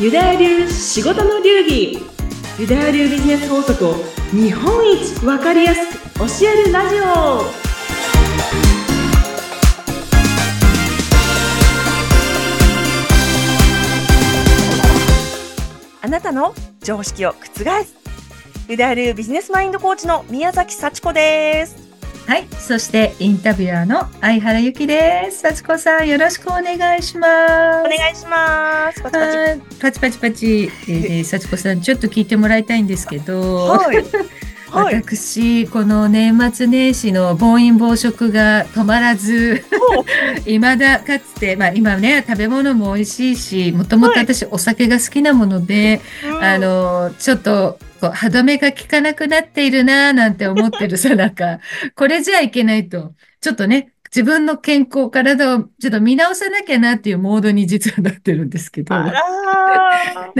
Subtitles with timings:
[0.00, 1.98] ユダヤ流仕事の流儀。
[2.56, 3.94] ユダヤ流ビジネス法則を
[4.30, 7.04] 日本一わかりやすく教えるラジオ。
[16.00, 17.96] あなたの常識を覆す。
[18.68, 21.87] ユダヤ流ビジネスマインドコーチの宮崎幸子です。
[22.28, 22.46] はい。
[22.58, 25.38] そして、インタビュアーの相原由紀です。
[25.38, 27.86] 幸子さん、よろしくお願いします。
[27.86, 29.00] お願いします。
[29.00, 29.38] パチパチ。
[29.38, 29.60] はい。
[29.80, 30.70] パチパチパチ。
[30.88, 34.04] えー、 幸子さん、ちょっと聞いてもらいたいんですけど、はい。
[34.68, 34.96] はい。
[34.96, 39.64] 私、この年末年始の暴飲暴食が止まらず、
[40.44, 46.44] 未だかつて、まあ今ね、食べ物も美味しいし、もともと私お酒が好きなもので、うん。
[46.44, 51.60] あの、ちょっと、こう歯止めが効かなくなっているなぁなんて思ってるさなか、
[51.96, 59.10] これじゃいけないと、ちょっとね、自分の健康、体をちょっと見直さなきゃなっていうモードに実はなってるんですけど、な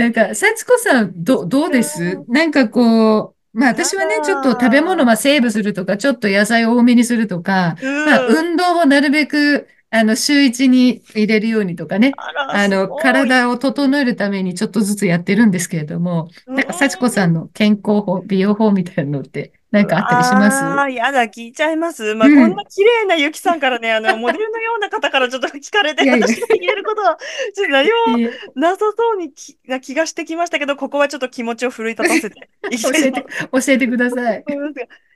[0.08, 2.22] んか、幸子さん、ど、どうです？
[2.28, 8.04] なんかこう、まあ私はねちょっと食べ物はセーブするとか、ちょっと野菜多めにするとか、うん。
[8.06, 12.12] まあ運動をなるべく、あの、週一に入れるようにとかね、
[12.50, 20.56] あの、体を整えるためにちょっとずつやってるんですけれども、なんか、幸子さんの健康法、美容法みたいなのって、なんかあったりします？
[20.62, 22.14] ああ、やだ、聞いちゃいます。
[22.14, 22.34] まあ、うん。
[22.36, 26.26] こんな綺麗なゆきさんからね、あの、モデルのような方からちょっと聞かれて、いやいや。
[26.26, 27.18] 私が言えることは、
[27.54, 27.88] ちょっと何
[28.24, 34.44] もなさそうにきな気がしてきましたけど、ここはちょっと気持ちを奮い立たせていき 教たいえて、教えてください。
[34.50, 34.72] 思 い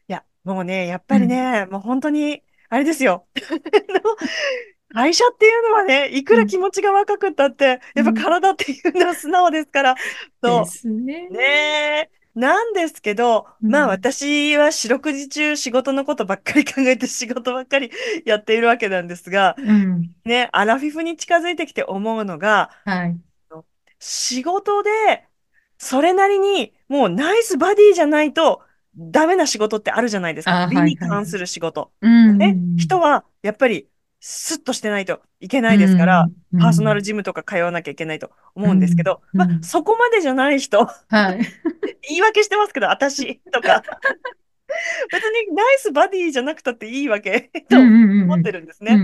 [0.09, 2.43] や、もうね、やっぱりね、もう本当に、
[2.73, 3.27] あれですよ。
[4.95, 9.95] 会社っていうのはね、いくら気持ちが若くったって、やっぱ体っていうのは素直ですから、
[10.43, 10.71] そうで。
[10.71, 11.29] すね。
[11.29, 12.11] ねえ。
[12.35, 17.91] なんですけど、まあうん私は四六時中仕事のことばっかり考えて仕事ばっかり
[18.25, 20.11] やっているわけなんですが、うん。
[20.25, 23.17] ね、アラフィフに近づいてきて思うのが、はい。
[23.99, 24.91] 仕事で
[25.77, 28.63] それなりにもうナイスバディじゃないと
[28.97, 30.51] ダメな仕事ってあるじゃないですか。
[30.51, 31.91] 美あはいはいに関する仕事。
[32.01, 32.39] うん。
[32.39, 33.89] ね、人はやっぱり
[34.21, 41.41] スッとしてないといけないですから、うん、パーソナルジムとか通わなきゃいけないと思うんですけど、まあうんうんそこまでじゃない人、はい。
[42.09, 43.83] 言い訳してますけど、私とか。
[45.13, 48.97] 別にナイスバディじゃなくたっていいわけ と思ってるんですね。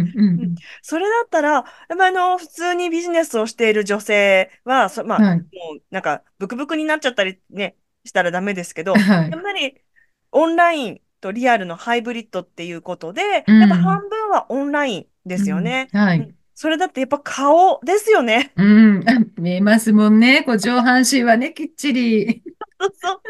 [0.83, 1.65] それだったら、やっ
[1.97, 5.39] ぱあの、普通にビジネスをしている女性は、そまあ、はい。
[5.39, 5.45] も
[5.77, 7.77] うなんか、ブクブクになっちゃったりね、
[8.09, 9.75] したらダメですけど、はいやっぱり
[10.33, 15.89] オンラインとリアルのハイブリッドっていうことで、うんやっぱ半分はオンラインですよね。
[15.93, 16.35] うんはいうん。
[16.55, 18.53] それだってやっぱ顔ですよね。
[18.57, 19.09] うん。
[19.09, 20.43] あ 見えますもんね。
[20.43, 22.43] こう上半身はね、 きっちり。
[22.81, 23.21] そうそう。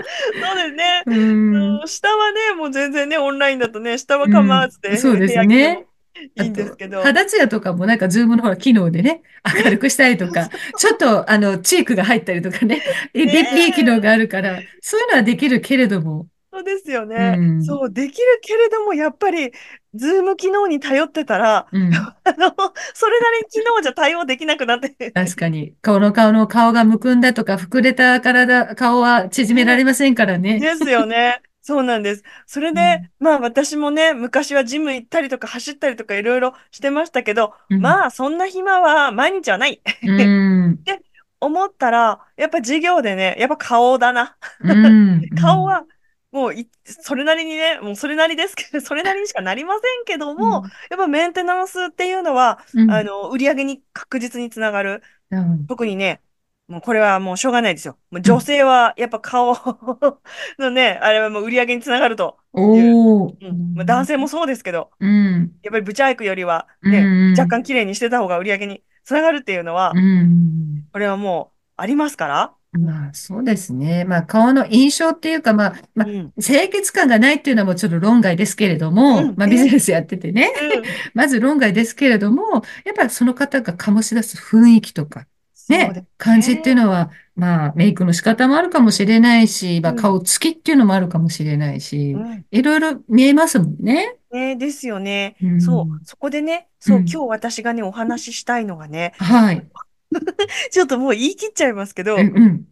[0.41, 1.03] そうですね。
[1.07, 1.81] うん。
[1.81, 5.88] うん下はね、もう全然ね、オンラインだとね、下は構わずで、うんそうですね
[6.37, 7.03] いいんですけど。
[7.03, 9.23] 肌ツヤとかもなんかズームのほら機能でね、
[9.65, 10.49] 明るくしたりとか、
[10.79, 12.83] ちょっとあの、チークが入ったりとかね、
[13.15, 16.27] えいい機能があるから、そういうのはできるけれども、
[16.59, 17.37] そうですよね。
[17.39, 19.53] うんそう、できるけれども、やっぱり、
[19.95, 21.93] ズーム機能に頼ってたら、うん。
[21.95, 22.55] あの、
[22.95, 25.13] それなりに機能じゃ対応できなくなって。
[25.13, 30.59] 確かに、顔の顔の顔がむくんだとか、膨れた体、顔は縮められませんからね。
[30.59, 31.43] ですよね。
[31.69, 32.23] そうなんです。
[32.47, 39.83] それで、まあ私もね、昔はジム行ったりとか走ったりとかいろいろしてましたけど、うんまあそんな暇は毎日はない。
[40.03, 40.81] うん。
[41.41, 44.39] 思ったら、やっぱ授業でね、やっぱ顔だな。
[44.65, 45.29] うん。
[45.39, 45.85] 顔は、
[46.33, 55.03] もうい、それなりにね、もうそれなりですけど、それなりにしかなりませんけども、やっぱメンテナンスっていうのは、うん、あの、売り上げに確実につながる。
[55.31, 56.23] うん、特にね、
[56.69, 57.97] もうこれはもうしょうがないですよ。
[58.11, 59.57] もう女性はやっぱ顔
[60.59, 62.37] のね、あれはもう売り上げにつながると。
[62.53, 63.35] おー。
[63.41, 65.53] うんまあ、男性もそうですけど、うん。
[65.63, 70.85] やっぱりブチャイクよりはね、うん若干綺麗にしてた方が売り上げにつながるっていうのは、うん。
[70.93, 72.53] これはもうありますから？
[72.73, 74.05] まあ、そうですね。
[74.05, 76.33] まあ、顔の印象っていうか、まあ、まあ、うん。
[76.39, 80.83] 清潔感がないっていうのはもちろん論外ですけれども、うんまあ、ビジネスやっててね、うん
[81.15, 85.27] まず論外ですけれども、やっぱりその方が醸し出す雰囲気とか、
[85.69, 94.17] ねそうです、感じっていうのは、まあ、メイクの仕方もあるかもしれないし、まあ、うん顔つきっていうのもあるかもしれないし、うんいろいろ見えますもんね。
[94.33, 95.37] ね、ですよね。
[95.43, 99.67] うんそう、そこでね、そう、うん今日私がね、お話ししたいのがね、はい。
[100.71, 102.65] ちょっともう言い切っちゃいますけどう、んうん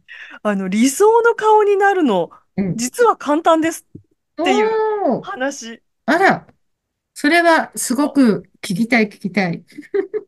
[0.43, 3.87] あの、理想の顔になるの、うん実は簡単です。
[4.41, 5.83] っていう話。
[6.07, 6.47] あら、
[7.19, 9.65] それはすごく聞きたい聞きたい。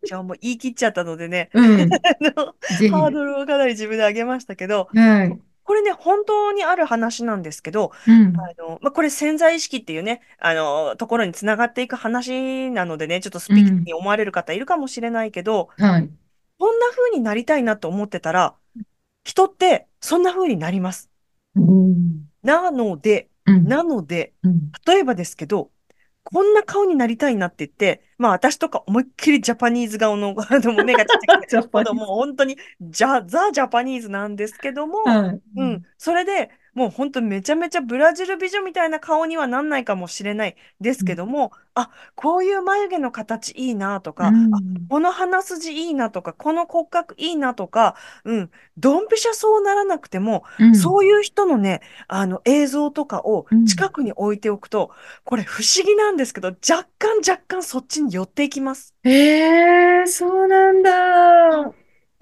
[0.04, 4.88] じゃあもう言い切っちゃったのでね、うん、 ハードルをかなり自分で上げましたけど、
[5.26, 5.38] い。
[5.64, 8.34] これね、本当にある話なんですけど、うん。
[8.40, 16.08] あの、まあ、これ潜在意識っていうね、あの、ところにつながっていく話なのでね、ちょっとスピークに思われる方いるかもしれないけど、はい。
[16.58, 18.54] こんな風になりたいなと思ってたら、
[19.24, 21.10] 人ってそんな風になります。
[21.54, 22.30] うん。
[22.42, 23.68] なので、うん。
[23.68, 24.72] なので、うん。
[24.86, 25.70] 例えばですけど、
[26.32, 31.56] こんな顔になりたいなって言って、まあ私とか思いっきりジャパニーズ顔の、あの目がちっちゃくて、
[31.92, 35.40] もう本当にジャ、ザ・ジャパニーズなんですけども、はい。
[35.56, 44.58] うん、それでもう本当めちゃめちゃブラジル美女みたいな顔にはなんないかもしれないですけども、あ、こういう眉毛の形いいなとか、うんあ
[44.88, 54.92] この鼻筋いいなとか、この骨格いいなとか、うん、ドンピシャそうならなくても、うんそういう人のね、あの映像とかをうん近くに置いておくと、
[55.24, 58.94] これ不思議なんですけど、若干若干そっちに寄っていきます。
[59.02, 61.72] ええそうなんだ。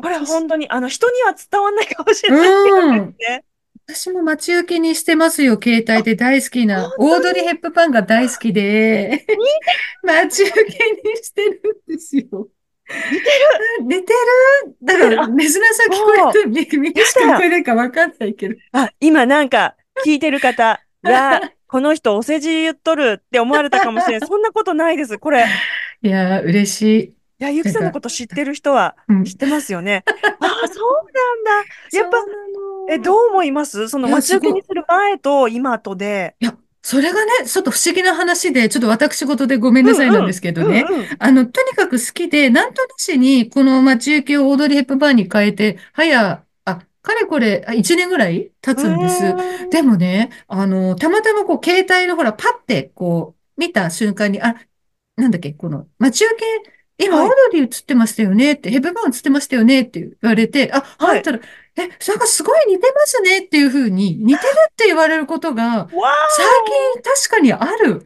[0.02, 3.44] これ本当に、あの人には伝わんないかもしれないけどね。
[3.88, 6.92] 私も待ち受けにしてますよ、携帯で大好きな。
[6.98, 9.24] オードリー・ヘップパンが大好きで、
[10.02, 10.70] 待ち受け
[11.08, 12.48] にしてるんですよ。
[13.88, 14.12] 似て似て
[14.66, 14.76] る？
[14.82, 18.56] だから、リスナーさん聞こえて、み、みんなしか聞こえないかわかんないけど。
[18.72, 24.26] あ、今なんか聞いてる方が、 この人お世辞言っとるって思われたかもしれない。
[24.28, 25.16] そんなことないです。
[25.18, 25.44] これ、
[26.02, 27.16] いいやー、嬉しい。
[27.38, 30.04] や、ゆきさんのこと知ってる人はうん知ってますよね。
[30.06, 31.98] ああ、そうなんだ。
[31.98, 32.16] やっぱ
[32.88, 33.88] え、どう思います？
[33.88, 36.36] そのいや待ち受けにする前と今とで。
[36.40, 40.84] いや、それがね、ちょっと不思議な話で、ちょっと私事でごめんなさいなんですけどね。
[41.18, 49.34] あの、とにかく好きで、なんとなしに、この待ち受けをオードリー・ヘップバーンに変えて、早、あ、かれこれ、あ1年ぐらい経つんです。
[49.70, 54.54] でもね、あの、たまたまこう、携帯のほら、パッて、こう、見た瞬間に、あ、
[55.16, 57.26] なんだっけ、この、待ち受け、今、はい。
[57.26, 61.10] オードリー映ってましたよねって、ヘップバーン映ってましたよねって言われて、あ、はい。
[61.16, 61.40] 入ったら、
[61.78, 65.88] え、なんかすごい似てますねっていうふうに、似てるって言われることが、わ
[66.36, 66.46] 最
[66.94, 68.02] 近確かにある。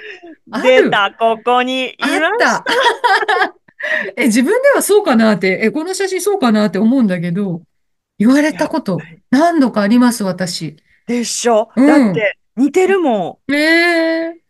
[0.52, 2.64] あーる出た、ここにいあましった。
[4.16, 7.62] え、自分ではそうかなって、え、この写真そうかなって思うんだけど、
[8.18, 8.98] 言われたこと
[9.30, 10.76] 何度かあります、私。
[11.06, 11.70] でしょ？
[11.76, 13.52] うんだって、似てるもん。
[13.52, 13.56] え
[14.36, 14.43] え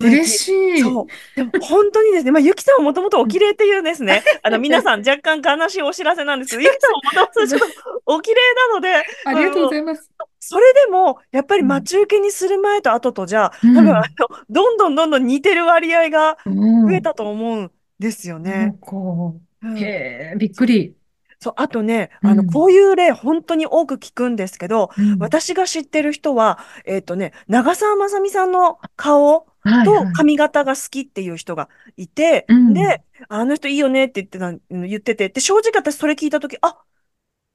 [0.00, 0.80] 嬉しい。
[0.80, 1.06] そう。
[1.36, 7.66] でも本当にですね、まあ、ゆきさんはもともとお綺麗っていうですね、あの、 皆さん若干悲しいお知らせなんですけど、ゆきさんはもともとちょっと
[8.06, 8.36] お綺麗
[8.70, 10.10] なので、ありがとうございます。
[10.40, 14.04] それでも、やっぱり待ち受けにする前と後とじゃ、うん多分あの、
[14.48, 16.88] どんどんどんどん似てる割合がうん。
[16.88, 18.76] 増えたと思うんですよね。
[18.80, 19.78] こうんう。
[19.78, 20.94] へえ、びっくり。
[21.40, 36.78] そう、あとね、あの、うんこういう例本当に多く聞くんですけど、うん私が知ってる人は、えっとね、長澤まさみさんの顔とはいはい髪型が好きっていう人がいて、うんで、あの人いいよねって言ってた、言ってて、で、正直私それ聞いたとき、あ、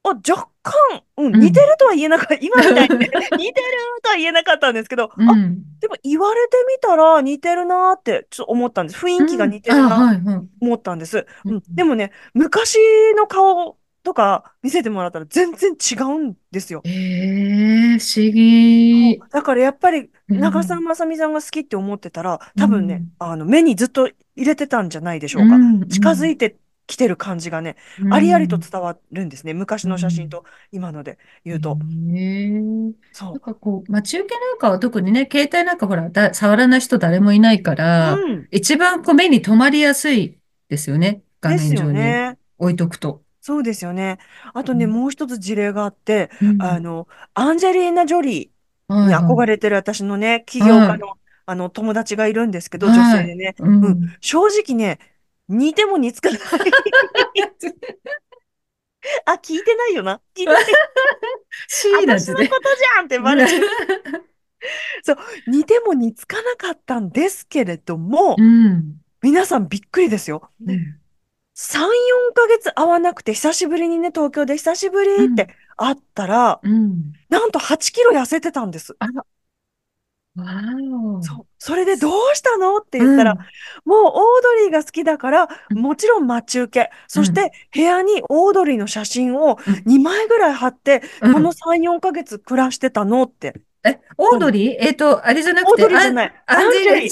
[0.03, 0.73] あ、若干、
[1.17, 3.67] うん、うん似てるとは言えなかった、 今みたいにね、 似てる
[4.01, 5.63] とは言えなかったんですけど、あ、うん。
[5.79, 9.05] でも言われてみたら似てるなーってちょっと思ったんです。
[9.05, 10.47] 雰囲気が似てるうんあ、なはいはい。
[10.61, 11.25] 思ったんです。
[11.45, 12.77] うんうん、でもね、昔
[13.15, 13.78] の顔
[14.09, 16.81] とか見せてもらったら全然違うんですよ。
[16.83, 19.19] ええ、不思議。
[19.29, 25.57] だからやっぱりうん長澤まさみさんが好きって思ってたら、多分ね、うんあの目にずっと入れてたんじゃないでしょうか。
[25.87, 26.57] 近づいて
[26.87, 27.75] きてる感じがね、
[28.09, 29.53] ありありと伝わるんですね。
[29.53, 31.77] 昔の写真と今ので言うと。
[32.01, 33.39] へえなんそう。
[33.39, 38.47] かこう、待ち受けなんかは特にね、携帯なんかほら、だ触らない人誰もいないから、うん。
[38.49, 41.21] 一番こう目に留まりやすいですよね。
[41.41, 42.37] 画面上にね。
[42.57, 43.23] 置いとくと。
[43.49, 44.19] そうですよね。
[44.53, 53.55] あとね、うんもう一つ事例があって、うんあの、アンジェリーナ・ジョリーはいはいに憧れてる私のね、起業家の、あの、友達がいるんですけど、女性でね。
[53.57, 54.17] ううんん。
[54.21, 54.99] 正直ね、
[55.47, 56.39] 似ても似つかない。
[59.25, 60.21] あ、聞いてないよな。
[60.37, 60.65] 聞いてない。
[60.65, 62.19] てね。
[62.19, 63.67] 私のことじゃんってバレてる。
[65.01, 68.97] そう、似ても似つかなかったんですけれども、うん。
[69.23, 70.51] 皆さんびっくりですよ。
[70.67, 70.98] うん
[71.61, 77.11] 3、4ヶ月会わなくて、久しぶりにね、東京で久しぶりって会ったら、うん。
[77.27, 78.95] なんと8キロ痩せてたんです。
[80.35, 81.21] わーお。
[81.21, 81.47] そう。
[81.57, 83.43] それでどうしたのって言ったら、もう
[83.85, 86.89] オードリーが好きだから、うんもちろん待ち受け。
[87.07, 93.59] そして部屋にオードリーの写真をうん2枚ぐらい貼って、うんこの3、4ヶ月暮らしてたのって。
[93.85, 94.77] え、オードリー？
[94.79, 96.33] えっと、あれじゃなくて、オードリーじゃない。
[96.47, 97.11] アンジェリー、アンジ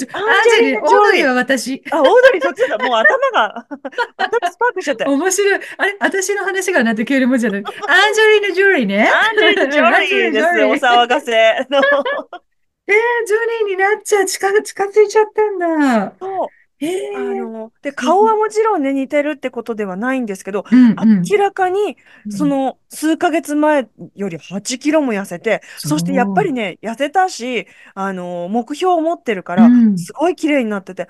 [0.66, 1.82] リー、オードリーは私。
[1.90, 2.76] あ、オードリーそっちだ。
[2.76, 3.66] もう頭が、
[4.18, 5.04] 頭スパークしちゃって。
[5.04, 5.60] 面白い。
[5.78, 7.60] あれ私の話がなって消えるもんじゃない。
[7.60, 9.08] アンジェリーナ・ジュリーね。
[9.08, 10.46] アンジェリーナ・ジョリーです。
[10.46, 11.80] お騒がせの。
[12.90, 16.12] えー、ジョリーになっちゃう、近、近づいちゃったんだ。
[16.18, 16.48] そう
[16.80, 21.32] えあー、の、で、顔はもちろんね、似てるってことではないんですけど、うん、うん。
[21.32, 31.08] 明らかに、うんその数ヶ月前より8キロも痩せて、そうそしてやっぱりね、痩せたし、あの、目標を持ってるからう、んすごい綺麗になってて、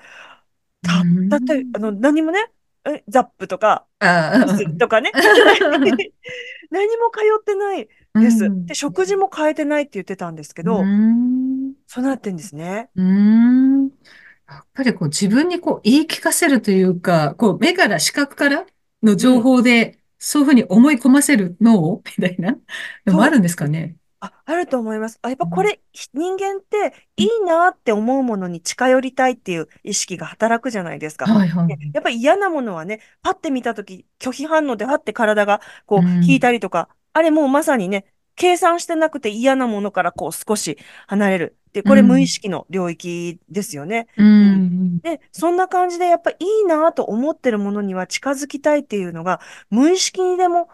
[0.81, 2.39] たったって、あの、何もね、
[2.85, 3.87] えザップとか、
[4.79, 5.15] とかね。
[6.71, 8.45] 何も通ってないあ、です。
[8.45, 11.75] うんで、食事も変えてないって言ってたんですけど、うーん。
[11.87, 12.89] そうなってんですね。
[14.49, 18.65] やっぱりこう自分にこう言い聞かせるというか、こう目から視覚から
[19.03, 22.57] の情報で、そういうふうに思い込ませる脳 みたいな
[23.05, 23.95] のもあるんですかね。
[24.21, 25.19] あ、あると思います。
[25.21, 31.25] あ、やっぱこれ、ひ人間っていいなって思うものに近寄りたいっていう意識が働くじゃないですか。
[31.25, 31.67] はいはい。
[31.67, 40.77] ねやっぱり嫌なものはね、パッて見たとき、拒否反応でパッて体がこううん引いたりとか、あれもうまさにね、計算してなくて嫌なものからこう少し
[41.07, 41.58] 離れる。
[41.73, 44.07] で、これうん無意識の領域ですよね。
[44.17, 44.99] うん。
[45.03, 50.69] で、そんな感じでやっぱいいなと思ってるものには近づきたいっていうのが、無意識にでも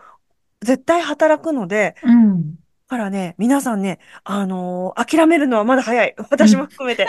[0.61, 2.57] 絶対働くので、うん。
[2.89, 6.15] だからね、皆さんね、あのー諦めるのはまだ早い。
[6.29, 7.07] 私も含めて。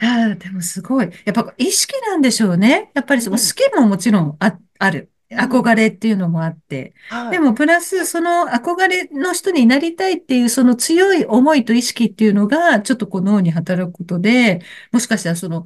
[0.00, 1.10] ああ、でもすごい。
[1.24, 2.90] やっぱ意識なんでしょうね。
[2.94, 5.11] やっぱりその好きももちろんあ、ある。
[5.36, 6.94] 憧れっていうのもあって。
[7.08, 14.60] はいでもプラス、その憧れの人になりたいっていうその強い思いと意識っていうのが、ちょっとこう脳に働くことで、
[14.92, 15.64] もしかしたらその、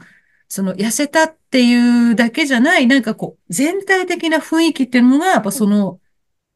[0.48, 6.00] その痩せたっていうだけじゃない、なんかこう、全体的な雰囲気っていうのが、やっぱその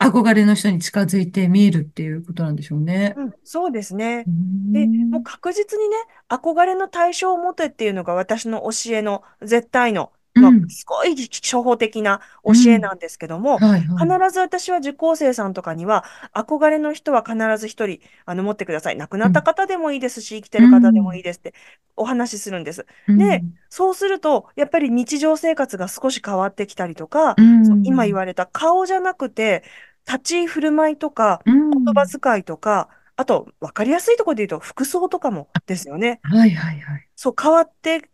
[0.02, 3.14] 憧れの人に近づいて見えるっていうことなんでしょうね。
[3.16, 4.24] うん、そうですね。
[4.26, 5.96] うで、んもう確実にね、
[6.28, 14.20] 憧れの対象を持てっていうのが私の教えの絶対の、まあうんすごい初歩的な教えなんですけども、はいはい。
[14.20, 18.96] 必ず私は受講生さんとかには、憧れの人は必ず一人、あの、持ってください。
[18.96, 21.54] 亡くなった方でもいいですし、生きてる方でもいいですって
[21.96, 22.86] お話しするんです。
[23.08, 29.64] でそうすると、やっぱり日常生活が少し変わってきたりとか、うん、今言われた顔じゃなくて、
[30.06, 36.20] 立ち居振る舞いとか、うん言葉遣いとか、あと、わかりやすいところで言うと、服装とかもですよね。
[36.22, 37.08] はいはいはい。
[37.16, 38.10] そう、変わって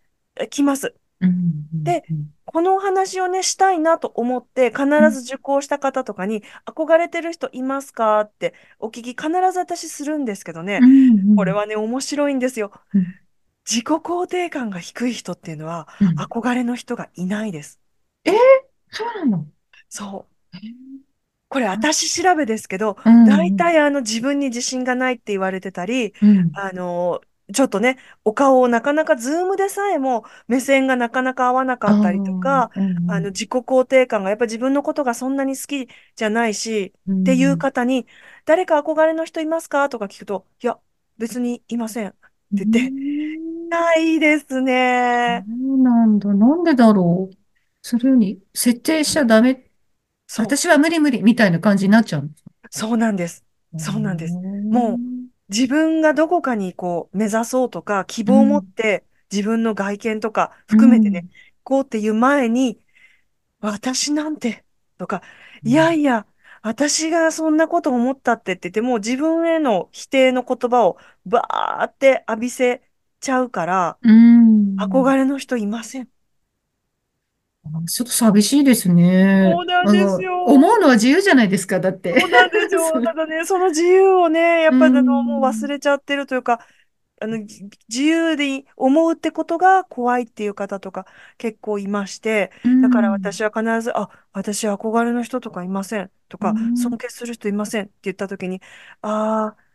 [0.50, 0.94] きます。
[1.20, 2.04] うんで、
[2.44, 8.20] このお話をね、したいなと思って、必ず受講した方とかに、憧れてる人いますか？
[8.20, 10.80] ってお聞き、必ず私するんですけどね、
[11.36, 12.70] これは、はね、面白いんですよ。
[12.92, 13.06] うん。
[13.68, 16.08] 自己肯定感が低い人っていうのは、うん。
[16.20, 17.80] 憧れの人がいないです。
[18.90, 19.46] そうなの？
[19.88, 20.56] そう。
[21.48, 23.24] これ、私調べですけど、うん。
[23.24, 26.50] 大体あの自分に自信がないって言われてたり、うん。
[26.54, 38.06] あの、ちょっとね、お顔をなかなかズームでさえも目線がなかなか合わなかったりとか、、あーうんあの自己肯定感がやっぱ自分のことがそんなに好きじゃないし、っていう方に、
[38.46, 39.88] 誰か憧れの人いますか？
[39.88, 40.76] とか聞くと、いや、
[41.18, 42.08] 別にいません。
[42.08, 45.44] って言ってうんないですね。
[45.46, 46.34] そうなんだ。
[46.34, 47.36] なんでだろう？
[47.82, 49.70] それに設定しちゃダメ？
[50.38, 52.30] 私は無理無理みたいな感じになっちゃう。
[52.70, 53.44] そうなんです。
[53.78, 54.98] そうなんですもう
[55.48, 61.26] 自分がどこかにこう目指そうとか、希望を持って自分の外見とか含めてね、
[61.62, 62.80] こうっていう前に、
[63.60, 64.64] 私なんて、
[64.98, 65.22] とか、
[65.64, 66.26] いやいや、
[66.62, 72.82] 私がそんなこと思ったってって言って、もう自分への否定の言葉をバーって浴びせ
[73.20, 74.76] ちゃうから、うん。
[74.76, 76.08] 憧れの人いません。
[77.86, 79.52] ちょっと寂しいですね。
[79.54, 82.20] そうなんですよ思うのは自由じゃないですか、だって。
[82.20, 82.92] そうなんですよ。
[83.02, 86.66] ただね、その自由をね、やっぱりあの、もう忘れちゃってるというか、
[87.20, 91.06] あの、じ自由で思うってことが怖いっていう方とか
[91.38, 98.60] 結構いまして、だから私は必ず、あ、私は憧れの人とかいませんとかう、ん尊敬する人いませんって言ったときに、
[99.02, 99.66] ああ、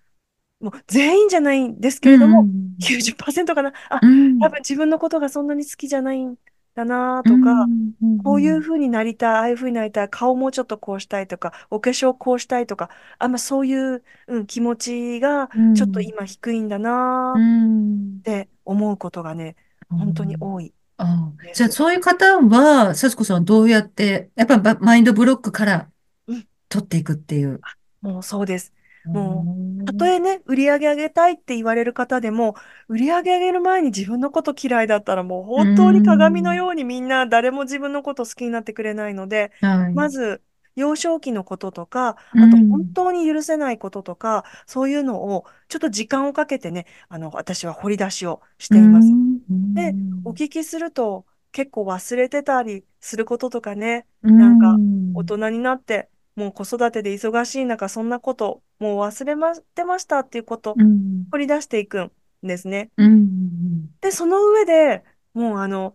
[0.59, 2.45] もう全員じゃないんですけれども、
[2.79, 3.73] 90%かな。
[3.89, 6.37] あ、うん、多分自分のことがそんなに好きじゃないん
[6.75, 7.69] だなとか、
[8.17, 15.73] こういう風になりたい、ああいう風になりたい、顔もちょっとこうしたいとか、お化粧こうしたいとか、あんまそういう、うん、気持ちがうん。
[15.75, 19.55] ちょっと今低いんだなうっんて思うことがね、
[19.89, 20.73] 本当に多い。
[20.97, 25.91] あですじゃあ、そういう方は、幸子さんはどうやって、やっぱばマインドブロックから
[26.27, 26.47] うん。
[26.69, 27.61] 取っていくっていう。
[28.01, 28.73] もうそうです。
[29.11, 29.41] も
[29.79, 29.85] うん。
[29.85, 32.55] たとえね、売り上げ上げたいって言われる方でも、
[32.87, 39.93] 売り上げ上げる前に自分のこと嫌いだったらもう本当に鏡のようにみんな誰も自分のこと好きになってくれないので、はい。
[39.93, 40.41] まず、
[40.75, 42.69] 幼少期のこととか、あとうん。
[42.69, 49.17] 本当に許せないこととか、そういうのをちょっと時間をかけてね、あの、私は掘り出しをしています。
[49.49, 49.73] うん。
[49.73, 54.37] でお聞きすると結構忘れてたりすることとかね、うん。
[54.37, 54.81] なんか
[55.13, 56.09] 大人になって、
[56.41, 62.89] もう子育てで忙しい中、そんなこと、もう忘れまってましたっていうこと、うん掘り出していくんですね。
[62.97, 65.03] うんで、その上で
[65.35, 65.93] もうあの、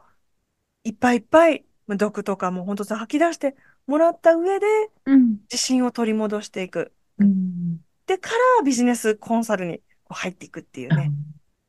[0.84, 3.56] いっぱいいっぱい、まあ毒とかも本当さ吐き出して
[3.88, 4.66] もらった上で、
[5.06, 6.92] うん自信を取り戻していく。
[7.18, 11.10] うんで、からビジネスコンサルにこう入っていくっていうね、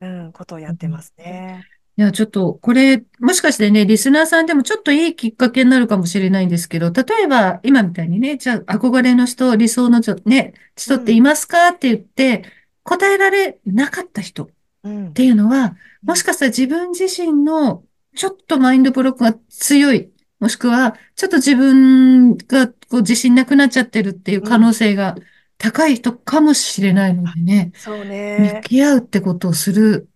[0.01, 1.65] うん、ことをやってますね。
[1.99, 12.43] いや、ちょっと、これ、もしかしてね、リスナーさんでもちょっといいきっかけになるかもしれないんですけど、例えば、今みたいにね、じゃあ、憧れの人、理想の人、ね、人っていますかって言って、
[12.83, 14.47] 答えられなかった人っ
[14.83, 15.13] うん。
[15.13, 17.85] ていうのは、もしかしたら自分自身の
[18.15, 25.15] ちょっとマインドブロックが強い、もしくは、ちょっと自分がこう自信なくなっちゃってるっていう可能性が
[25.57, 28.05] 高い人かもしれないのでね、そう
[28.37, 28.61] 向ね。
[28.61, 30.07] き合うってことをするうん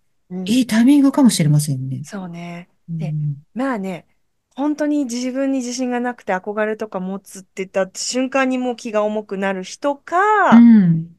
[0.46, 2.02] いいタイミングかもしれませんね。
[2.04, 2.68] そうね。
[2.88, 3.14] うんで
[3.54, 4.06] まあね、
[4.54, 10.16] 本当に自分に自信がなくて憧れとか持つって言った瞬間にもう気が重くなる人か、
[10.56, 11.16] うん。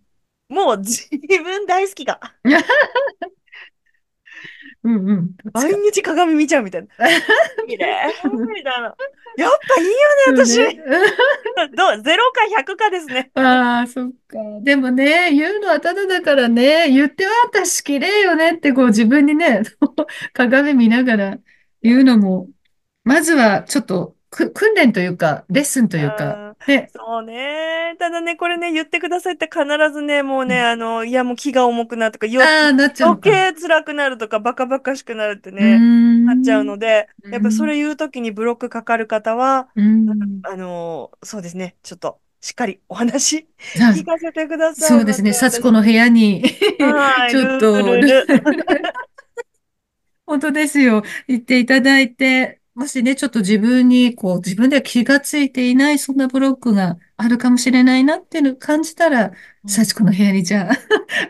[0.49, 2.19] もう自分大好きが、
[4.83, 5.31] うんうん。
[5.53, 6.87] 毎日鏡見ちゃうみたいな。
[7.67, 8.95] 綺麗みたいな。
[9.37, 10.57] やっぱいいよね、私。
[10.59, 10.83] ね
[11.75, 12.13] どう ?0 か
[12.59, 13.31] 100かですね。
[13.35, 14.37] ああ、そっか。
[14.61, 19.63] でもね、言うのはただだからね、言っては私綺麗よねってこう自分にね、
[20.33, 21.37] 鏡見ながら
[21.81, 22.49] 言うのも、
[23.05, 26.89] まずはちょっとく訓練というか、レッスンというか、ね。
[26.95, 27.95] そうね。
[27.99, 33.29] ただね、これね、言ってくださいって必ずね、もうね、あの、いや、もう気が重くなるとか、よああ、なっちゃうの余か。
[33.53, 36.25] 計辛くなるとか、バカバカしくなるってね、ん。
[36.25, 40.07] なっちゃうので、うんやっぱそれ言うときにブロックかかる方は、うん。
[40.43, 44.89] あの、そうですね、ちょっと、しっかりお話聞かせてください。
[44.89, 46.43] そうですね、幸子の部屋に
[46.79, 47.73] はい ちょっと、
[50.25, 51.03] 本当ですよ。
[51.27, 59.31] 言っていただいて、もしね、ちょっと自分に、こう、自分では気がついていない、そんなブロックがあるかもしれないなっていうのを感じたら、
[59.67, 60.75] 幸子の部屋にじゃあ、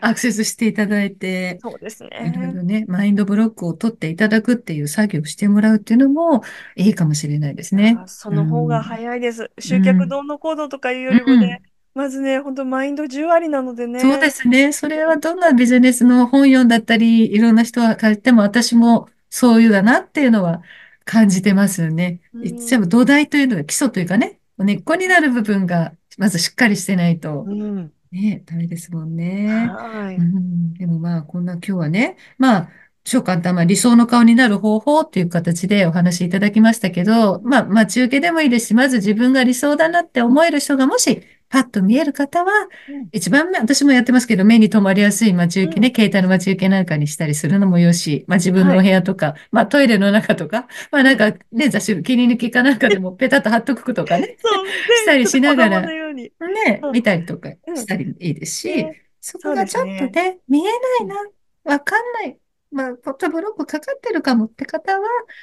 [0.08, 2.52] アクセスしていただいて、そうですいろいね。
[2.54, 6.42] ろね、マインドブロックを取っていただくっていう作業をしてもらうっていうのも
[6.76, 8.08] いいかもしれないですねあ。
[8.08, 9.50] その方が早いです。
[9.58, 11.62] 集客どうのこうのとかいうよりもうんね、
[11.94, 14.00] まずね、本当マインド10割なのでね。
[14.00, 14.72] そうですね。
[14.72, 20.62] それはどんなビジネスの本読んだったり、いろんな人が書いても私もそういうだなっていうのは
[21.04, 22.20] 感じてますよね。
[22.34, 27.92] うん言っちゃえば土台というのが基礎というかね、根っこになる部分がまずしっかりしてないとうん。
[28.12, 29.66] ね、ダメですもんね。
[29.68, 30.16] はい。
[30.16, 32.70] うん、でもまあ、こんな今日はね、まあ、
[33.04, 42.50] 超簡単、まあ理想の顔になる方法っていう形でお話しいただきましたけど、まあ、待ち受けでもいいですし、まず自分が理想だなって思える人がもし、パッと見える方は
[42.88, 55.82] うん、一番目、私もやってますけど、目に留まりやすい待ち受けね、携帯の待ち受けなんかにしたりするのもよし、まあ自分のお部屋とか、まあトイレの中とか、まあなんかね、雑誌の切り抜きかなんかでも ペタッと貼っとくとかね、そう、したりしながら。
[55.82, 56.92] ねう、ん。
[56.92, 57.76] 見たりとかうん。
[57.76, 59.02] したりいいですし、ね。
[59.20, 61.16] そこがちょっとそうね、見えないな、
[61.64, 62.38] わかんない、
[62.74, 64.98] まあ、ポットブロックかかってるかもって方は、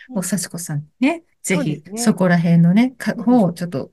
[0.10, 0.16] うん。
[0.16, 3.24] もう幸子さんにね、ぜひそこら辺のね、かうん。
[3.24, 3.92] 方をちょっと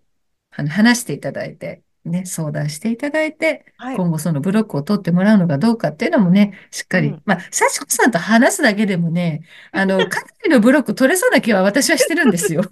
[0.50, 3.96] あの話していただいて、ね、相談していただいて、はい。
[3.96, 12.62] 今後そのブロックを取ってもらうのがどうかっていうのもね、しっかり、うんまあ、幸子さんと話すだけでもね、あの、 かなりのブロック取れそうな気は私はしてるんですよ。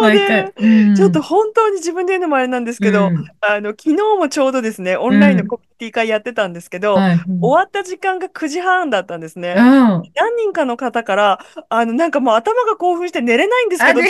[0.00, 0.68] 毎ね回。
[0.68, 9.54] うんちょっと本当に自分で言うのもあれなんですけど、うんあの、昨日もちょうどですね、オンラインのコミュニティ会やってたんですけど、終わった時間が9時半だったんですね。
[9.56, 9.64] うん。
[9.64, 10.02] 何
[10.36, 14.00] 人かの方から、あの、なんかもう頭が興奮して寝れないんですけど、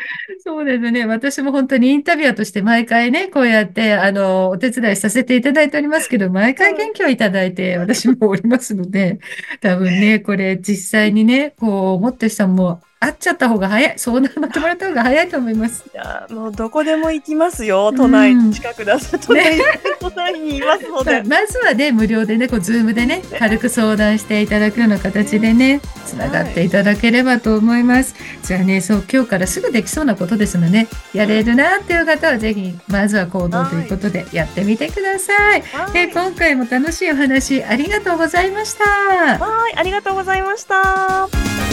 [0.44, 1.06] そうですね。
[1.06, 9.18] 私も本当にインタビュアーとして毎回ね、こうやって、あの、お手伝いさせていただいておりますけど、毎回元気をいただいて、私もおりますので、
[9.60, 13.98] 多分ね、これ実際にね、こう思ってる人も会っちゃった方が早い。
[13.98, 15.84] 相談乗ってもらった方が早いと思います。
[15.92, 19.60] いやもうどこでも行きますよ、都内うん近くだと、都内、
[19.98, 21.22] 都内にいますのまあで。
[21.28, 28.14] まずはね、無料でね、こう、ズームでね、軽く相談していただくような形でね、つながっていただければと思います。
[28.44, 35.62] じゃあね、そう、今日からすぐできそうなことですので、ね、やれるなっていう方は、ぜひ、まずは行動ということで、やってみてください。
[35.62, 38.84] はい、で今回も楽しいお話、ありがとうございました。
[38.84, 41.71] はいありがとうございました。